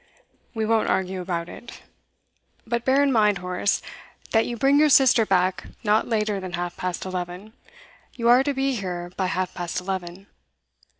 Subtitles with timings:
[0.55, 1.83] 'We won't argue about it.
[2.65, 3.83] But bear in mind, Horace,
[4.31, 7.53] that you bring your sister back not later than half past eleven.
[8.15, 10.25] You are to be here by half past eleven.